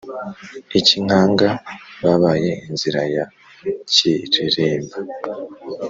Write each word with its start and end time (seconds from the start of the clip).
i 0.79 0.81
cyinkanga 0.87 1.47
babaye 2.03 2.51
inzira 2.69 3.01
ya 3.15 3.25
kireremba, 3.93 4.95